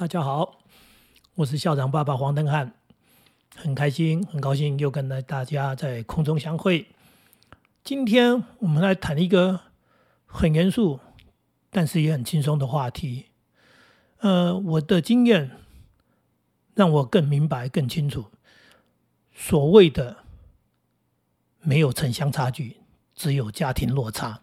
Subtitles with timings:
[0.00, 0.60] 大家好，
[1.34, 2.72] 我是校长爸爸黄登汉，
[3.56, 6.86] 很开心，很高兴又跟大家在空中相会。
[7.82, 9.58] 今天我们来谈一个
[10.24, 11.00] 很严肃，
[11.68, 13.26] 但是也很轻松的话题。
[14.18, 15.50] 呃，我的经验
[16.74, 18.26] 让我更明白、更清楚，
[19.34, 20.18] 所谓的
[21.60, 22.76] 没有城乡差距，
[23.16, 24.42] 只有家庭落差。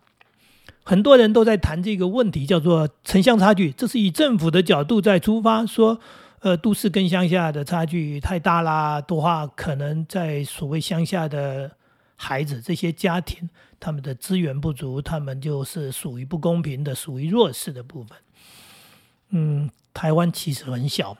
[0.88, 3.72] 很多人都在谈这个问题，叫做城乡差距。
[3.72, 6.00] 这是以政府的角度在出发，说，
[6.42, 11.72] 呃，都市跟乡下的差距太大啦，的话，可能在所谓乡下的
[12.16, 13.50] 孩子这些家庭，
[13.80, 18.16] 他们的资源不足，他们就是属于不公平的，属于弱势的部分。
[19.30, 21.18] 嗯，台湾其实很小，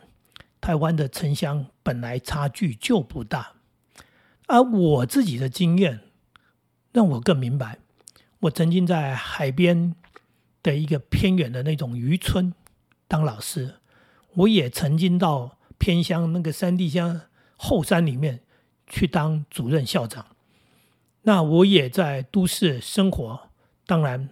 [0.62, 3.54] 台湾的城乡本来差距就不大，
[4.46, 6.02] 而我自己的经验
[6.92, 7.80] 让我更明白。
[8.46, 9.96] 我曾经在海边
[10.62, 12.54] 的一个偏远的那种渔村
[13.08, 13.76] 当老师，
[14.34, 17.22] 我也曾经到偏乡那个山地乡
[17.56, 18.42] 后山里面
[18.88, 20.26] 去当主任校长。
[21.24, 23.50] 那我也在都市生活，
[23.88, 24.30] 当然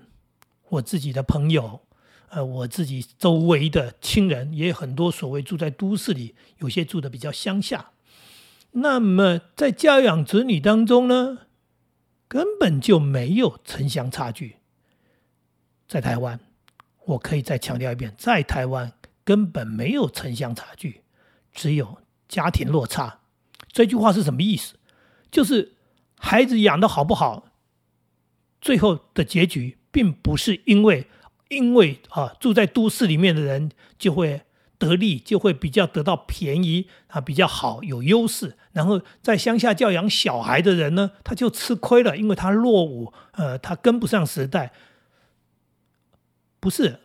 [0.69, 1.81] 我自己的朋友，
[2.29, 7.91] 呃，我自己周围的亲人也有很多，所谓住在都市里，有些住的比较乡下。
[8.73, 11.39] 那么在教养子女当中呢？
[12.33, 14.55] 根本就没有城乡差距，
[15.87, 16.39] 在台湾，
[17.05, 18.91] 我可以再强调一遍，在台湾
[19.23, 21.03] 根本没有城乡差距，
[21.51, 23.19] 只有家庭落差。
[23.71, 24.73] 这句话是什么意思？
[25.29, 25.73] 就是
[26.17, 27.51] 孩子养的好不好，
[28.59, 31.05] 最后的结局并不是因为
[31.49, 34.41] 因为啊住在都市里面的人就会。
[34.83, 38.57] 得利就会比较得到便宜啊，比较好有优势。
[38.73, 44.73] 然后在乡下教养小孩的人呢，他就吃亏了，因为他落伍，呃，他跟不上时代。
[46.59, 46.99] 不是，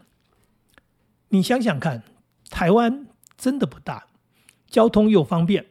[1.29, 2.03] 你想想看，
[2.51, 3.07] 台湾
[3.37, 4.07] 真的不大，
[4.69, 5.67] 交通又方便，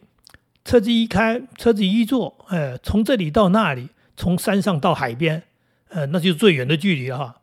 [0.63, 5.43] 车子一开，车子一坐，呃，从这里到那里，从山上到海边，
[5.89, 7.41] 呃，那就是最远的距离哈，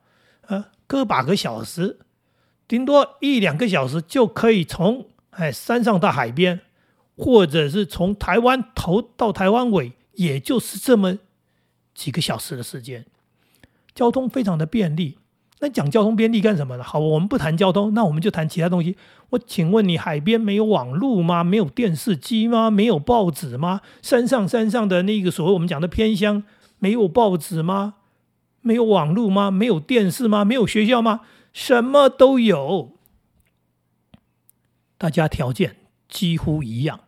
[0.49, 1.99] 呃，个把个小时。
[2.67, 6.61] 顶多一两个小时就可以从哎山上到海边，
[7.17, 11.19] 或者是从台湾头到台湾尾，也就是这么
[11.95, 13.05] 几个小时的时间，
[13.95, 15.19] 交通非常的便利。
[15.61, 16.83] 那讲交通便利干什么呢？
[16.83, 18.97] 好，我们不谈交通，那我们就谈其他东西。
[19.31, 21.43] 我请问你，海边没有网路吗？
[21.43, 22.71] 没有电视机吗？
[22.71, 23.81] 没有报纸吗？
[24.03, 26.43] 山上山上的那个所谓我们讲的偏乡，
[26.79, 27.95] 没有报纸吗？
[28.61, 29.51] 没有网路吗？
[29.51, 30.45] 没有电视吗？
[30.45, 31.21] 没有学校吗？
[31.55, 32.91] 什么都有，
[34.99, 35.77] 大家条件
[36.09, 37.01] 几乎一样。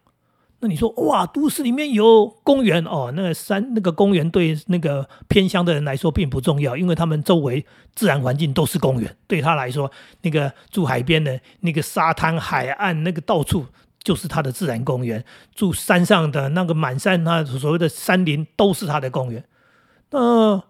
[0.61, 9.17] 那你说哇，都市里面有公园哦，那个山那个公园对那个偏乡的人来说并不重要，因为他们周围自然环境都是公园。
[9.27, 9.91] 对他来说，
[10.23, 13.67] 那个住海边的那个沙滩、海岸，那个到处
[14.03, 15.21] 就是他的自然公园；
[15.55, 19.45] 住山上的那个满山啊，所谓的山林都是他的公园。
[20.11, 20.63] 那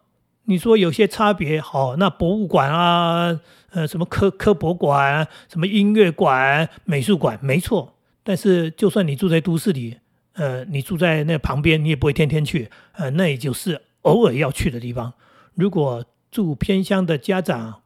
[0.44, 3.38] 你说有些差别好，那博物馆啊。
[3.76, 7.92] 呃，什么科科博馆，什么音乐馆、美术馆，没错。
[8.22, 9.98] 但是，就算你住在都市里，
[10.32, 12.70] 呃，你住在那旁边，你也不会天天去。
[12.92, 15.12] 呃，那也就是偶尔要去的地方。
[15.53, 17.82] 如果住偏乡的家长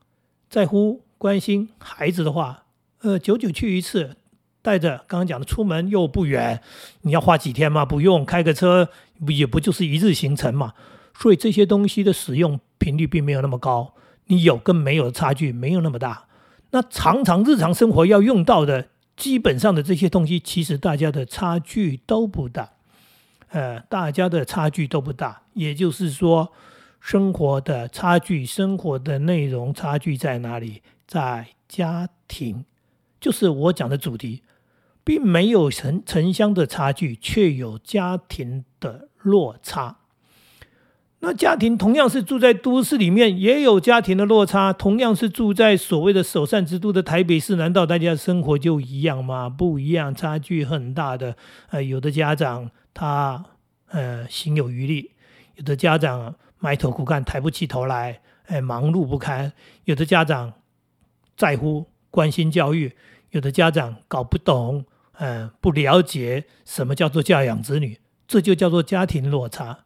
[0.48, 2.66] 在乎关心孩子的话，
[3.00, 4.14] 呃，久久去一次，
[4.62, 6.62] 带着刚刚讲的出门又不远，
[7.00, 7.84] 你要花几天吗？
[7.84, 8.90] 不用，开个车
[9.26, 10.72] 也不就是一日行程嘛。
[11.18, 13.92] 所以这些东西的使用频率并没有那么高。
[14.30, 16.28] 你有跟没有的差距没有那么大，
[16.70, 22.70] 那常常日常生活要用到的基本上的这些东西，其实大家的差距都不大，
[23.48, 25.42] 呃，大家的差距都不大。
[25.54, 26.52] 也就是说，
[27.00, 30.82] 生活的差距、生活的内容差距在哪里？
[31.08, 32.64] 在家庭，
[33.20, 34.44] 就是我讲的主题，
[35.02, 39.96] 并没有城城乡的差距，却有家庭的落差。
[41.22, 44.72] 那家庭同样是住在都市里面，也有家庭的落差。
[44.72, 49.48] 同样是住在所谓的首善之都的台北市，难道大家生活就一样吗？
[49.48, 51.36] 不一样，差距很大的。
[51.68, 53.44] 呃，有的家长他
[53.88, 55.10] 呃心有余力，
[55.56, 59.52] 有的家长埋头苦干，抬不起头来，哎，忙碌不堪。
[59.84, 60.54] 有的家长
[61.36, 62.96] 在乎关心教育，
[63.32, 64.86] 有的家长搞不懂，
[65.18, 69.80] 嗯，不了解什么叫做教养子女，这就叫做家庭落差。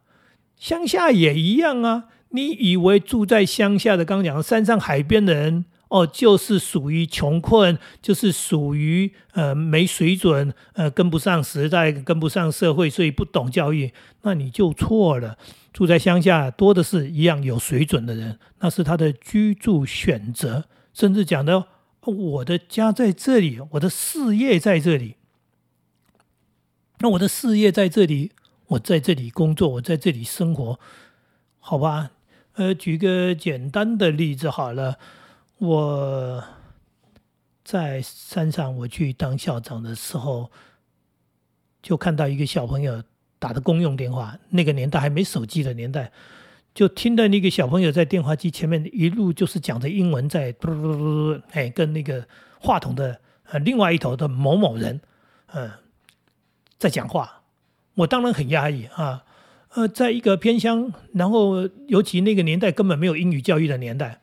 [0.57, 2.05] 乡下也一样啊！
[2.31, 13.93] 你以为住在乡下的，刚刚讲山上海边的人，哦，就是属于穷困，就是属于呃没水准，呃跟不上时代，跟不上社会，所以不懂教育，
[14.23, 15.39] 那你就错了。
[15.73, 21.67] 住在乡下多的是一样有水准的人，那是他的居住选择，甚至讲的
[22.01, 25.17] 我的家在这里，我的事业在这里。
[27.01, 28.33] 那我的事业在这里，
[28.75, 30.79] 我在这里工作，我在这里生活，
[31.61, 32.11] 好吧？
[32.55, 34.99] 呃，举个简单的例子好了，
[35.59, 36.43] 我
[37.63, 40.51] 在山上，我去当校长的时候，
[41.83, 43.03] 就看到一个小朋友
[43.39, 46.11] 打的公用电话，那个年代还没手机的年代。
[46.75, 52.27] 就听到那个小朋友在电话机前面一路就是讲着英文，在嘟嘟嘟嘟，哎，跟那个
[52.59, 55.01] 话筒的呃另外一头的某某人，
[55.53, 55.71] 嗯，
[56.77, 57.43] 在讲话。
[57.95, 59.25] 我当然很压抑啊，
[59.75, 64.21] 呃，在一个偏乡，然后尤其那个年代根本没有英语教育的年代，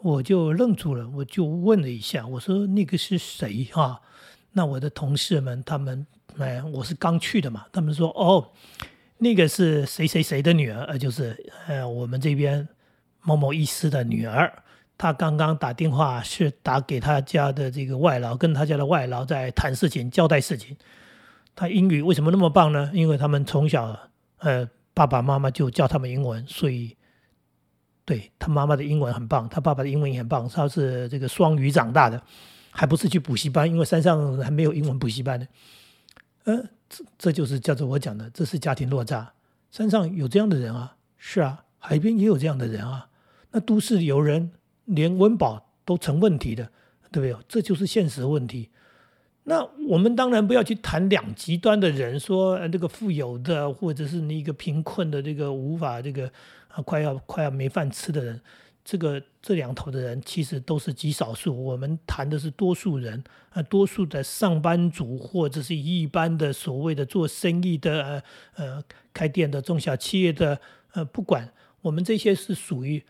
[0.00, 4.00] 我就愣住了，我就问了一下，我说那个是谁啊？
[4.52, 6.06] 那我的同事们他们，
[6.38, 8.52] 哎，我是刚去的嘛，他们说哦。
[9.18, 10.84] 那个是谁谁谁的女儿？
[10.84, 11.34] 呃，就是
[11.66, 12.68] 呃，我们这边
[13.22, 14.62] 某某医师的女儿。
[14.98, 20.76] 她刚刚打电话是打给她家的这个外劳，跟她家的外劳在谈事情、交代事情。
[21.56, 22.88] 他英语为什么那么棒呢？
[22.94, 23.98] 因为他们从小
[24.38, 26.96] 呃，爸爸妈妈就教他们英文，所以
[28.04, 30.48] 对他妈妈的英文很棒，他爸爸的英文也很棒。
[30.48, 32.22] 他是这个双语长大的，
[32.70, 35.46] 还不是去补习班，因为山上还没有英文补习班呢。
[36.44, 36.68] 嗯。
[36.88, 39.32] 这这就是叫做我讲的，这是家庭落差。
[39.72, 43.08] 山上有这样的人啊，是啊，海边也有这样的人啊。
[43.50, 44.52] 那都市有人
[44.84, 46.70] 连温饱都成问题的，
[47.10, 47.44] 对不对？
[47.48, 48.70] 这就是现实问题。
[49.48, 56.28] 那我们当然不要去谈两极端的人，说这个富有的，或者是那个贫困的，这个无法这个
[56.66, 58.40] 啊快要快要没饭吃的人。
[58.84, 68.22] 这个这两头的人其实都是极少数，我们谈的是多数人啊，多数的上班族或者是一般的所谓的做生意的
[68.54, 68.82] 呃
[69.12, 70.60] 开店的中小企业的
[70.92, 71.52] 呃，不管
[71.82, 73.04] 我们这些是属于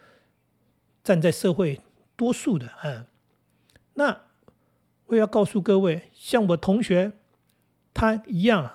[1.03, 1.81] 站在社会
[2.15, 3.07] 多数的啊。
[3.95, 4.21] 那
[5.07, 7.13] 我要告诉各位，像我同学
[7.95, 8.71] 他一样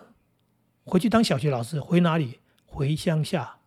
[0.85, 2.39] 回去当小学老师，回哪里？
[2.65, 3.57] 回乡下，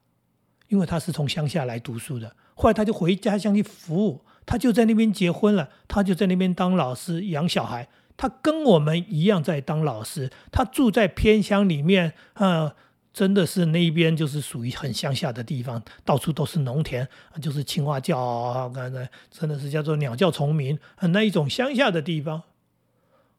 [0.68, 2.34] 因为他是从乡下来读书的。
[2.54, 7.88] 后来他就回家乡去服务，他就在那边结婚了，他就在那边当老师养小孩。
[8.16, 12.72] 他跟我们一样在当老师，他住在偏乡里面，呃，
[13.12, 17.06] 真的是那边就是属于很乡下的地方，到处都是农田，
[17.42, 22.40] 就是青蛙叫，刚才真的是叫做鸟叫虫鸣，那一种乡下的地方，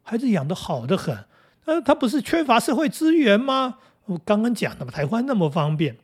[0.06, 1.26] 孩子养的好的很。
[1.66, 3.80] 呃，他不是缺乏社会资源吗？
[4.06, 5.98] 我刚刚讲的嘛，台湾那么方便，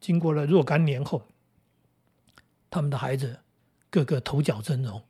[0.00, 1.22] 经过了若干年后。
[2.68, 3.38] 他们的孩子
[3.90, 5.02] 个个头角峥嵘，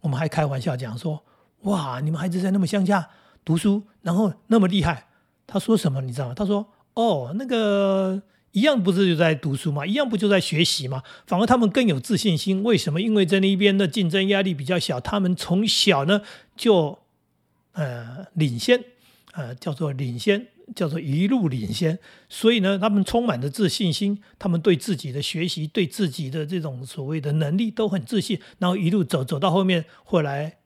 [0.00, 1.22] 我们还开玩笑讲说
[1.62, 3.10] ：“哇，你们孩子在那么乡下
[3.44, 5.06] 读书，然后那么厉害。”
[5.46, 6.34] 他说什么你知道吗？
[6.34, 8.20] 他说：“哦，那个
[8.50, 9.86] 一样不是就在读书吗？
[9.86, 11.02] 一样不就在学习吗？
[11.26, 12.62] 反而他们更有自信心。
[12.64, 13.00] 为什么？
[13.00, 16.22] 因为在那边的竞争压力比较小，他们从小呢
[16.56, 16.98] 就
[17.78, 18.84] 呃领先，
[19.32, 21.98] 呃叫做领先。”叫做一路领先，
[22.28, 30.58] 所以呢，他们充满着自信心，他们对自己的学习、对自己的这种所谓的能力都很自信，然后一路走走到后面，后来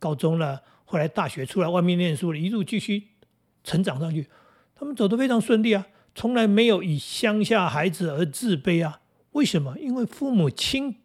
[0.00, 3.10] 高中了，后来大学出来外面念书了，一路继续
[3.62, 4.26] 成长上去，
[4.74, 5.86] 他们走得非常顺利啊，
[6.16, 9.00] 从来没有以乡下孩子而自卑啊。
[9.30, 9.78] 为什么？
[9.78, 10.96] 因为父母亲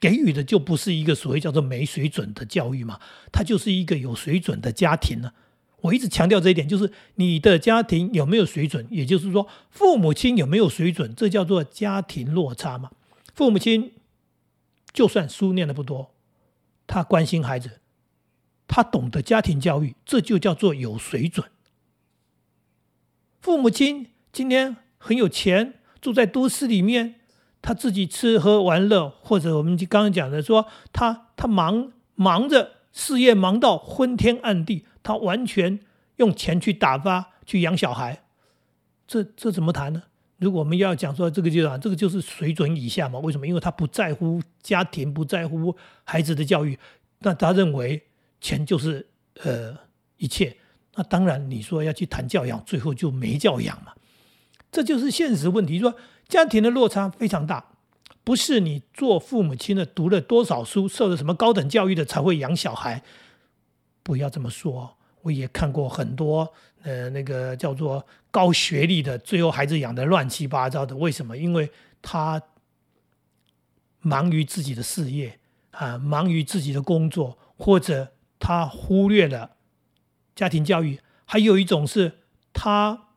[0.00, 3.00] 给予的就不是一个所谓叫做没水准的教育嘛，
[3.32, 5.32] 他就是一个有水准的家庭呢。
[5.82, 12.90] 我一直强调这一点，就是你的家庭有没有水准，也就是说父母亲有没有水准，这叫做家庭落差嘛。
[13.34, 13.92] 父母亲
[14.92, 16.14] 就算书念的不多，
[16.86, 17.80] 他关心孩子，
[18.66, 21.50] 他懂得家庭教育，这就叫做有水准。
[23.40, 27.16] 父母亲今天很有钱，住在都市里面，
[27.64, 34.84] 他自己吃喝玩乐，或者我们刚刚讲的说，他他忙忙着事业，忙到昏天暗地。
[35.02, 35.80] 他完全
[36.16, 38.24] 用钱去打发、去养小孩，
[39.06, 40.02] 这这怎么谈呢？
[40.36, 43.18] 如果我们要讲说这个就啊，这个就是水准以下嘛？
[43.20, 43.46] 为什么？
[43.46, 46.78] 因为他不在乎家庭，不在乎孩子的教育，
[47.20, 48.02] 那他认为
[48.42, 49.06] 钱就是
[49.42, 49.74] 呃
[50.18, 50.54] 一切。
[50.94, 53.92] 那当然，你说要去谈教养，最后就没教养嘛。
[54.70, 55.78] 这就是现实问题。
[55.78, 55.94] 说
[56.28, 57.64] 家庭的落差非常大，
[58.22, 63.02] 不是你做父母亲的读了多少书、受了什么高等教育的才会养小孩。
[64.02, 66.52] 不要这么说，我也看过很多，
[66.82, 70.96] 呃，那个叫做高学历的，最后孩子养的乱七八糟的。
[70.96, 71.36] 为什么？
[71.36, 71.70] 因为
[72.02, 72.42] 他
[74.00, 75.40] 忙于自己的事业
[75.70, 79.56] 啊，忙于自己的工作，或者他忽略了
[80.34, 81.00] 家庭教育。
[81.24, 82.20] 还有一种是
[82.52, 83.08] 他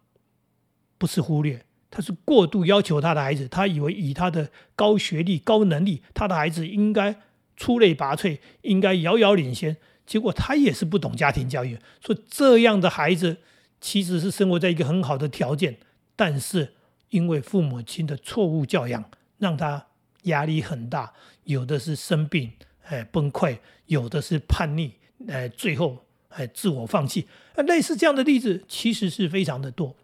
[0.98, 1.66] 不是忽略，
[1.98, 7.16] 他是过度要求他的孩子，他以为以他的高学历、高能力，他的孩子应该
[7.56, 9.78] 出类拔萃，应该遥遥领先。
[10.06, 13.38] 结果他也是不懂家庭教育，说这样的孩子
[13.82, 15.80] 其实是生活在一个很好的条件，
[16.16, 16.76] 但是
[17.10, 19.88] 因为父母亲的错误教养，让他
[20.26, 21.14] 压力很大，
[21.46, 22.52] 有的是生病，
[22.84, 24.92] 哎崩溃，有的是叛逆，
[25.28, 27.28] 哎最后哎自我放弃。
[27.56, 29.96] 类似这样的例子其实是非常的多。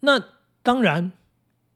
[0.00, 0.22] 那
[0.62, 1.12] 当然，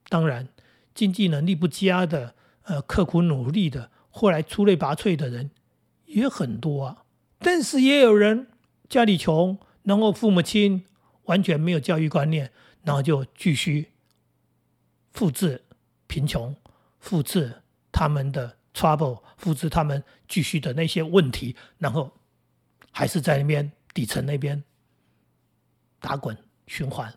[0.09, 0.47] 当然
[0.93, 5.51] 经济能力不佳的，呃刻苦努力的，后来出类拔萃的人。
[6.05, 7.05] 也很多啊，
[7.39, 8.47] 但是也有人
[8.87, 10.85] 家里穷，然后父母亲
[11.23, 12.51] 完全没有教育观念，
[12.83, 13.93] 然后就继续
[15.11, 15.63] 复制
[16.05, 16.55] 贫穷，
[16.99, 22.11] 复制他们的 trouble，复制他们继续的那些问题，然后
[22.91, 24.63] 还是在那边底层那边
[25.99, 26.37] 打滚
[26.67, 27.11] 循环。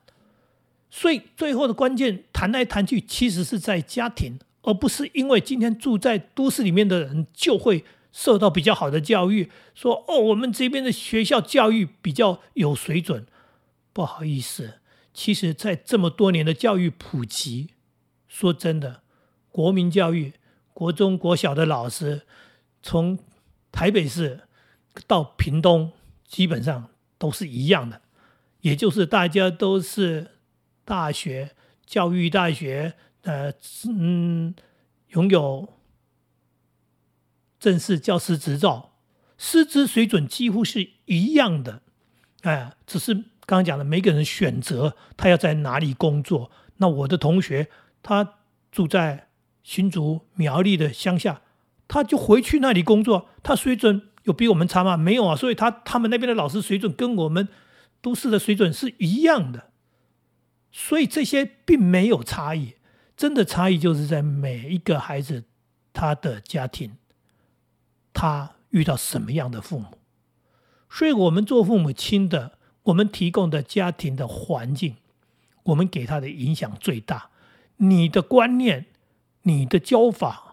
[0.97, 7.85] 所以最后的关键谈来谈去，其实是在家庭，而不是因为今天住在都市里面的人就会。
[8.13, 13.27] 受到比较好的教育，说哦，我们这边的学校教育比较有水准。
[13.93, 14.81] 不好意思，
[15.13, 17.69] 其实，在这么多年的教育普及，
[18.27, 19.03] 说真的，
[19.51, 20.33] 国民教育、
[20.73, 22.23] 国中、国小的老师，
[22.83, 23.19] 从
[23.71, 24.45] 台北市
[25.07, 25.93] 到屏东，
[26.27, 26.89] 基本上
[27.19, 28.01] 都是一样的，
[28.63, 30.36] 也就是大家都是
[30.87, 31.51] 大学
[31.85, 33.53] 教育大学，呃，
[33.87, 34.55] 嗯，
[35.09, 35.75] 拥有。
[37.59, 38.93] 正式教师执照，
[39.37, 41.83] 师资水准几乎是一样的，
[42.43, 43.25] 哎，只是刚
[43.57, 46.51] 刚讲的，每个人选择他要在哪里工作。
[46.77, 47.69] 那我的同学
[48.03, 48.35] 他
[48.71, 49.31] 住在
[49.65, 51.41] 新竹苗栗的乡下，
[51.89, 53.31] 他就回去那里工作。
[53.43, 54.97] 他水准有比我们差吗？
[54.97, 55.35] 没有啊。
[55.35, 57.49] 所以他他们那边的老师水准跟我们
[58.01, 59.71] 都市的水准是一样的。
[60.79, 62.75] 所以这些并没有差异，
[63.17, 65.45] 真的差异就是在每一个孩子
[65.95, 66.99] 他的家庭。
[68.13, 69.99] 他遇到什么样的父母，
[70.91, 74.97] 所以我们做父母亲的，我们提供的家庭的环境，
[75.63, 77.31] 我们给他的影响最大。
[77.79, 78.87] 你的观念、
[79.43, 80.46] 你的教法、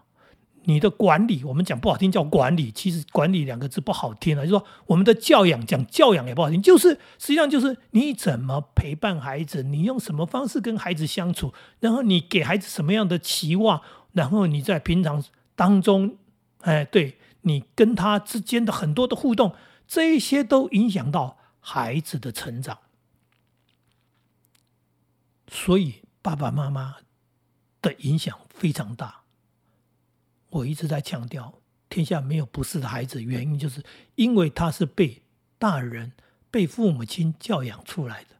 [0.64, 4.44] 你的管理，我们讲不好听叫管理，其实“管理”两个字不好听啊。
[4.44, 13.80] 就说我们的教养，讲教养也不好听，就是实际上就是你怎么陪伴孩子，你用什么方式跟孩子相处，然后你给孩子什么样的期望，
[14.12, 15.22] 然后你在平常
[15.54, 16.16] 当中，
[16.62, 17.18] 哎，对。
[17.46, 19.54] 你跟他之间的很多的互动，
[19.86, 22.78] 这一些都影响到孩子的成长。
[25.46, 26.96] 所以爸爸妈妈
[27.82, 29.23] 的影响非常大。
[30.54, 31.52] 我一直在强调，
[31.90, 33.82] 天下没有不是的孩子，原因就是
[34.14, 35.22] 因为他是被
[35.58, 36.12] 大人、
[36.48, 38.36] 被父母亲教养出来的，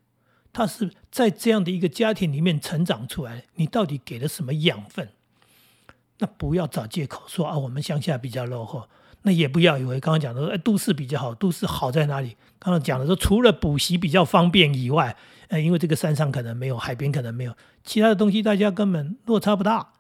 [0.53, 3.45] 他是在这样的一个家庭里面成长出来的。
[3.57, 5.09] 你到底给了什么养分？
[6.19, 8.89] 那不要找借口说啊，我们乡下比较落后。
[9.23, 12.37] 那也不要以为刚刚讲的说，哎，都市比较好，都市好在哪里？
[12.61, 15.17] 刚刚讲的说，除了补习比较方便以外，
[15.49, 19.95] 哎，因为这个山上可能没有，海边可能没有，其他的东西大家根本落差不大。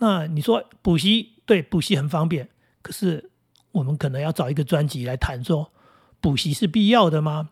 [0.00, 2.48] 那你说补习对补习很方便，
[2.82, 3.30] 可是
[3.72, 5.70] 我们可能要找一个专辑来谈说，
[6.20, 7.50] 补习是必要的吗？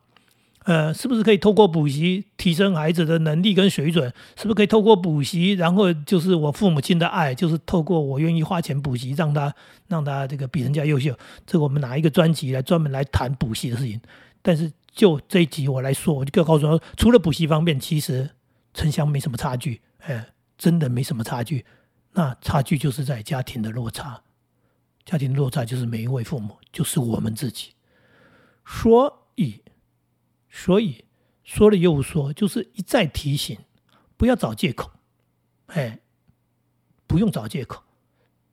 [0.64, 4.12] 呃，是不是可以透过补习提升孩子的能力跟水准？
[4.36, 9.54] 是不是可以透过补习，然后就是我父母亲的爱，就是透过我愿意花钱补习，让他
[9.86, 11.16] 让他这个比人家优秀？
[11.46, 13.98] 这个我们拿一个专辑来专门来谈补习的事情。
[14.42, 18.28] 但是就这一集我来说，我就告诉说，除了补习方面，其实
[18.74, 20.26] 城乡没什么差距，哎，
[20.58, 21.64] 真的没什么差距。
[22.18, 24.22] 那差距就是在家庭的落差，
[25.04, 27.74] 家庭落差就是每一位父母，就是我们自己。
[28.66, 29.62] 所以。
[30.50, 31.04] 所以
[31.44, 33.58] 说了又说，就是一再提醒，
[34.16, 34.90] 不要找借口，
[35.66, 36.00] 哎，
[37.06, 37.84] 不用找借口，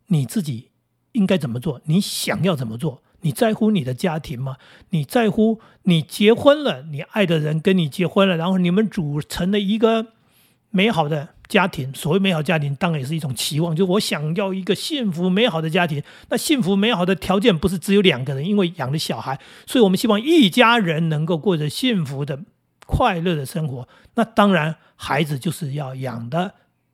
[0.07, 0.72] 你自己
[1.13, 1.81] 应该怎么做？
[1.86, 3.01] 你想要怎么做？
[3.22, 4.57] 你在乎你的家庭吗？
[4.89, 10.13] 你在乎你结婚了，你爱的人跟你结婚了，然后你们组成了一个
[10.69, 11.35] 美好的。
[11.48, 13.75] 家庭，所谓美好家庭，当然也是一种期望。
[13.75, 22.40] 就我想要一个幸福美好的家庭，那幸福美好的条件不是只有两个人，因为养了小孩，所以我们希望一家人能够过着幸福的、
[22.86, 23.88] 快乐的生活。
[24.16, 26.54] 那当然，孩子就是要养的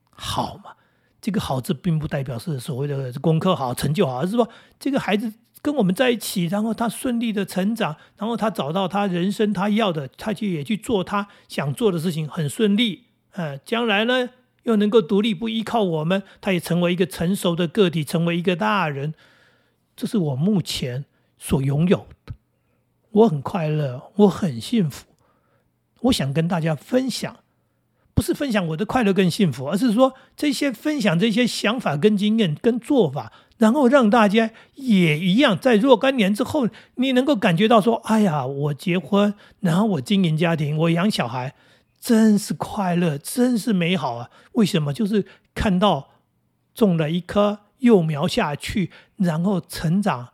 [0.10, 0.72] 好嘛。
[1.22, 5.32] 这个好字并不代表是所谓的功课好、成就好，而是说这个孩子
[5.62, 13.04] 跟我们在一起，然后他顺利的成长，然后他找到他人生他要的，他去也去做他想做的事情，很顺利。
[13.34, 14.30] 呃，将来呢？
[14.64, 19.14] 又能够独立不依靠我们，他也成为一个成熟的个体，成为一个大人，
[19.96, 21.06] 这是我目前
[21.38, 22.34] 所拥有的。
[23.12, 25.06] 我很快乐，我很幸福。
[26.02, 27.38] 我想跟大家分享，
[28.14, 41.54] 不是分享我的快乐跟幸福，而是说这些分享这些想法跟经验跟做法，然后让大家也一样，在若干年之后，你能够感觉到说：“哎呀，我结婚，然后我经营家庭，我养小孩，
[42.02, 44.92] 真是快乐，真是美好啊！”为什么？
[44.92, 46.10] 就是看到
[46.74, 50.30] 种了一棵幼苗下去，然后成长，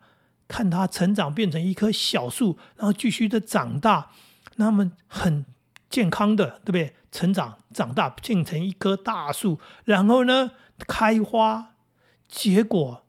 [0.48, 4.10] 看它成长变成一棵小树，然后继续的长大，
[4.56, 5.44] 那么很
[5.90, 6.94] 健康的，对不对？
[7.10, 10.50] 成长长大变成一棵大树，然后呢，
[10.86, 11.74] 开花
[12.26, 13.04] 结果。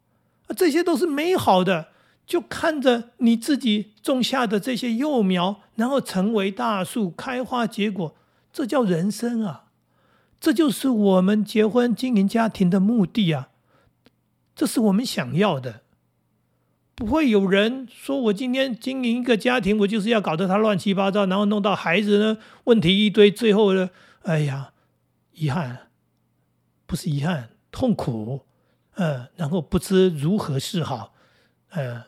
[0.56, 1.90] 这些都是美好的，
[2.26, 8.16] 就看着你自己种下的这些幼苗，然后成为大树开花结果，
[8.52, 9.66] 这叫人生啊！
[10.40, 13.50] 这就是我们结婚经营家庭的目的啊！
[14.56, 15.82] 这是我们想要的。
[16.96, 23.90] 不会有人说我今天经营一个家庭，我就是要搞得他乱七八糟，然后弄到孩子呢问题一堆，最后呢，
[24.24, 24.74] 哎呀，
[25.32, 25.88] 遗憾，
[26.86, 28.46] 不是遗憾，痛苦。
[28.96, 31.14] 呃，然后不知如何是好，
[31.70, 32.04] 呃，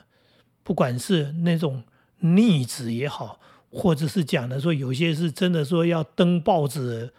[0.61, 1.85] 不管是那种
[2.19, 3.39] 逆子也好，
[3.71, 7.11] 或者是讲的说有些是真的说要登报纸，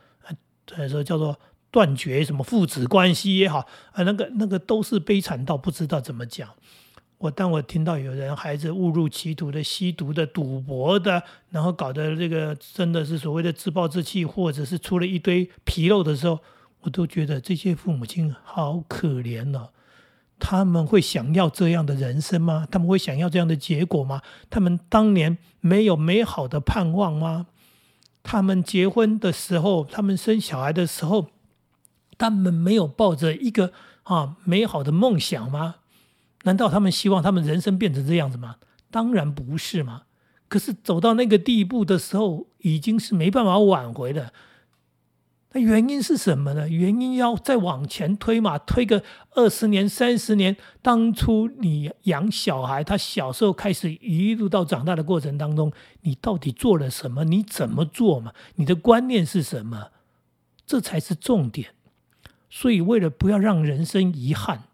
[0.75, 1.39] 呃，说叫做
[1.71, 6.49] 断绝什么父子关系也好，啊，那个那个都是悲惨到不知道怎么讲。
[7.19, 16.39] 我当我听到有人孩子误入歧途的、吸毒的、赌博的，然后搞得这个真的是所谓的自暴自弃，或者是出了一堆纰漏的时候。
[16.85, 19.71] 我都觉得这些父母亲好可怜了，
[20.45, 22.67] 他们会想要这样的人生吗？
[22.69, 24.21] 他们会想要这样的结果吗？
[24.51, 27.47] 他们当年没有美好的盼望吗？
[28.25, 31.29] 他们结婚的时候，他们生小孩的时候，
[32.19, 33.73] 他们没有抱着一个
[34.03, 35.77] 啊美好的梦想吗？
[36.43, 38.57] 难道他们希望他们人生变成这样子吗？
[38.91, 40.03] 当然不是嘛。
[40.49, 44.33] 可是走到那个地步的时候，已经是没办法挽回了。
[45.55, 46.69] 那原因是什么呢？
[46.69, 50.57] 原因要再往前推嘛，推个二十年、三十年。
[50.81, 57.25] 当初你养小孩，他小时候开始一路到长大的过程当中，你到底做了什么？
[57.25, 58.33] 你怎么做嘛？
[58.57, 59.89] 你的观念是什么？
[60.65, 61.71] 这才是重点。
[62.49, 64.65] 所以，为了不要让人生遗憾，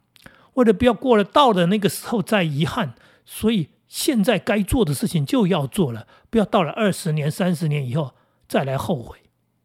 [0.54, 8.14] 为了不要过了到了那个时候再遗憾，所以现在该做的事情就要做了，不要到了二十年、三十年以后
[8.46, 9.18] 再来后悔，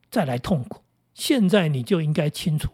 [0.10, 0.83] 再来痛苦。
[1.14, 2.72] 现在你就应该清楚，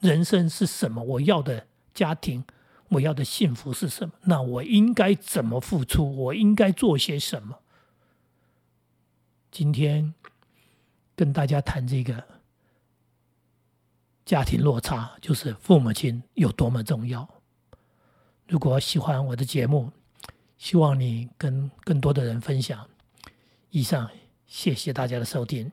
[0.00, 1.02] 人生是什么？
[1.02, 2.44] 我要的家庭，
[2.88, 4.14] 我要的幸福是什么？
[4.24, 6.14] 那我应该怎么付出？
[6.16, 7.58] 我应该做些什么？
[9.50, 10.14] 今天
[11.16, 12.22] 跟大家谈这个
[14.24, 17.28] 家庭落差，就是父母亲有多么重要。
[18.46, 19.90] 如果喜欢我的节目，
[20.58, 22.86] 希望你跟更多的人分享。
[23.70, 24.10] 以上，
[24.46, 25.72] 谢谢大家的收听。